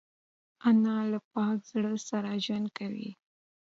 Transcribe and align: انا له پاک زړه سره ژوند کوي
انا 0.69 0.97
له 1.11 1.19
پاک 1.33 1.57
زړه 1.71 1.93
سره 2.09 2.29
ژوند 2.45 2.67
کوي 2.77 3.09